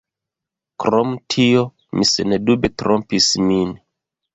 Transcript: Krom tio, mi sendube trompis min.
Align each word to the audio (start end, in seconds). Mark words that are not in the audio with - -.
Krom 0.83 1.11
tio, 1.35 1.63
mi 1.99 2.09
sendube 2.15 2.77
trompis 2.83 3.33
min. 3.51 3.81